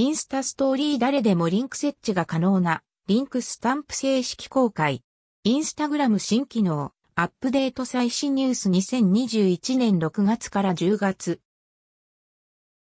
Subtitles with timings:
[0.00, 5.02] インスタストーリー誰でもリンク設置が可能なリンクスタンプ正式公開。
[5.44, 11.42] インスタグラム新機能、アップデート最新ニュース2021年6月から10月。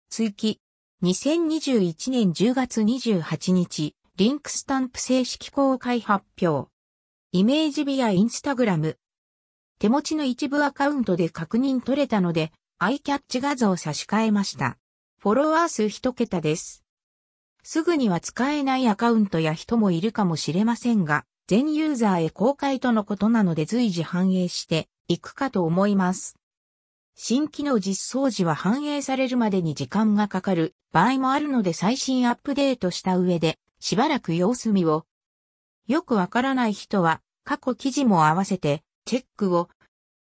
[0.09, 0.63] 追記。
[1.03, 6.71] 2021年10月28日、リンクスタンプ正式公開発表。
[7.33, 8.97] image via Instagram。
[9.79, 14.79] 手持ちの一部アカウントで確認取れたので、アイキャッチ画像を差し替えました。
[15.21, 16.84] フォロワー数一桁です。
[17.67, 26.37] すぐには使えないアカウントや人もいるかもしれませんが、全ユーザーへ公開とのことなので随時反映していくかと思います。
[27.15, 35.07] 新機能実装時は反映されるまでに時間がかかる場合もあるので最新アップデートした上でしばらく様子見を。
[35.87, 39.71] よくわからない人は過去記事も合わせてチェックを。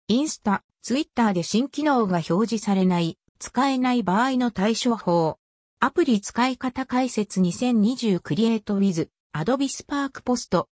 [0.09, 5.38] インスタ、ツイッターで新機能が表示されない、使えない場合の対処法。
[5.81, 10.69] アプリ使い方解説2020クリエイトウィズ、アドビスパークポスト。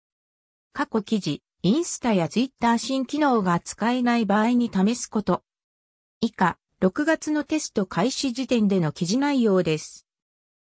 [0.71, 5.43] 過去記事、インスタやツイッター新機能が使えない場合に試すこと。
[6.21, 10.07] 以下、6月のテスト開始時点での記事内容です。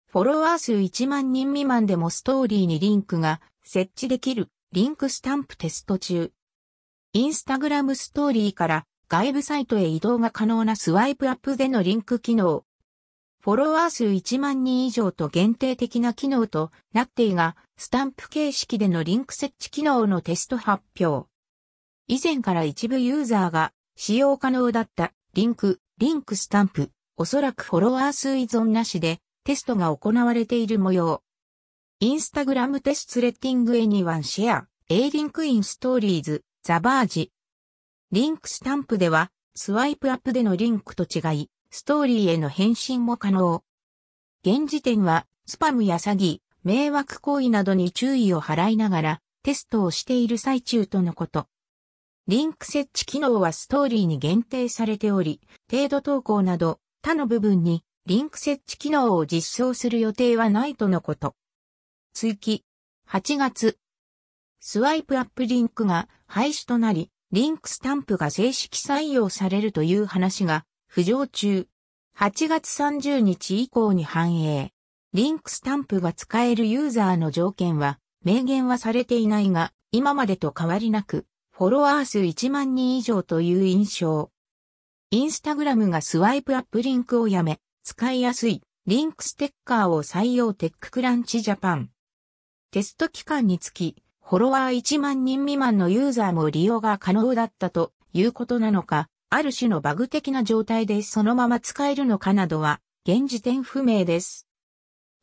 [0.08, 6.32] フォロワー数1万人未満でもストーリーにリンクが設置できるリンクスタンプテスト中。
[7.14, 12.66] インスタグラムストーリーから外部サイトへ移動が可能なスワイプアップでのリンク機能。
[13.48, 21.30] フォロワー数1万人以上と限定的な機能となっていが、スタンプ形式でのリンク設置機能のテスト発表。
[22.08, 31.22] 以前から一部ユーザーが使用可能だったリンク、リンクスタンプ、おそらくフォロワー数依存なしでテストが行われている模様。
[32.00, 37.32] Instagram test letting anyone share, a link in stories、The Verge。
[38.12, 43.62] リンクスタンプでは、スワイプアップでのリンクと違い、ストーリーへの返信も可能。
[44.42, 51.46] 現時点は、スパムや詐欺、迷惑行為などに注意を払いながら、テストをしている最中とのこと。
[52.26, 55.40] リンク設置機能はストーリーに限定されており、
[55.70, 61.36] フィード投稿など他の部分にリンク設置機能を実装する予定はないとのこと。
[62.14, 62.64] 追記。
[63.08, 63.78] 8月。
[64.60, 71.68] スワイプアップリンクが廃止となり、リンクスタンプが正式採用されるという話が浮上中。
[72.16, 74.72] 8月30日以降に反映。
[75.12, 84.30] リンクスタンプが使えるユーザーの条件は明言はされていないが、今までと変わりなく、フォロワー数1万人以上という印象。
[85.10, 91.90] インスタグラムがスワイプアップリンクをやめ、使いやすいリンクステッカーを採用 TechCrunch Japan。
[92.70, 104.48] テスト期間につき、フォロワー1万人未満のユーザーも利用が可能だったということなのか、ある種のバグ的な状態でそのまま使えるのかなどは、現時点不明です。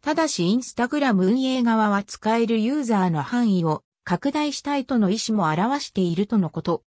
[0.01, 6.83] ただしインスタグラム運営側は使えるユーザーの範囲を拡大したいとの意思も表しているとのこと。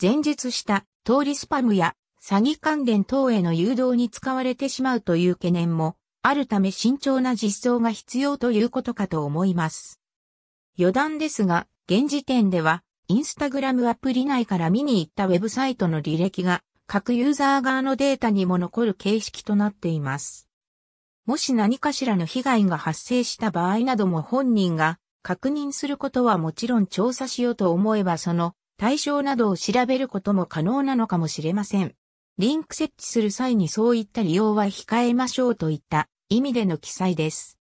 [0.00, 10.00] 前述した通りスパムや詐欺関連等への誘導に使われてしまうという懸念もあるため慎重な実装が必要ということかと思います。
[10.76, 12.82] 余談ですが、現時点では
[13.12, 20.48] インスタグラムアプリ内から見に行ったウェブサイトの履歴が各ユーザー側のデータにも残る形式となっています。
[21.26, 31.94] もし何かしらの被害が発生した場合なども本人が確認することはもちろん調査しようと思えばその対象などを調べることも可能なのかもしれません。
[32.38, 37.58] リンク設置する際にそういった利用は控えましょうといった意味での記載です。